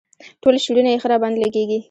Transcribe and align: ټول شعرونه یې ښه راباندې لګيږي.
ټول 0.41 0.55
شعرونه 0.63 0.89
یې 0.91 1.01
ښه 1.01 1.07
راباندې 1.11 1.39
لګيږي. 1.43 1.77